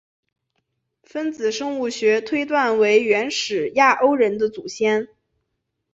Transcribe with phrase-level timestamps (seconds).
[1.03, 5.07] 分子生物学推断为原始亚欧人的祖先。